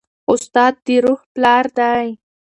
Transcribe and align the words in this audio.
استاد 0.31 0.73
د 0.85 0.87
روح 1.03 1.19
پلار 1.33 1.65
دی. 1.77 2.07